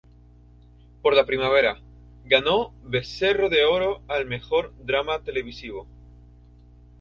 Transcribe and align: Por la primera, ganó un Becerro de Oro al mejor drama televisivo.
Por 1.03 1.13
la 1.15 1.27
primera, 1.27 1.79
ganó 2.25 2.69
un 2.69 2.89
Becerro 2.89 3.49
de 3.49 3.65
Oro 3.65 4.01
al 4.07 4.25
mejor 4.25 4.73
drama 4.83 5.21
televisivo. 5.21 5.85